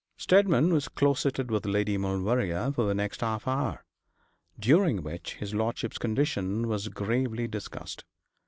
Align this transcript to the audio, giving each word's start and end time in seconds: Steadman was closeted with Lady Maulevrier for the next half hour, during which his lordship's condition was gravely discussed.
Steadman 0.17 0.73
was 0.73 0.87
closeted 0.87 1.51
with 1.51 1.63
Lady 1.63 1.95
Maulevrier 1.95 2.71
for 2.71 2.85
the 2.87 2.95
next 2.95 3.21
half 3.21 3.47
hour, 3.47 3.85
during 4.57 5.03
which 5.03 5.35
his 5.35 5.53
lordship's 5.53 5.99
condition 5.99 6.67
was 6.67 6.87
gravely 6.87 7.47
discussed. 7.47 8.03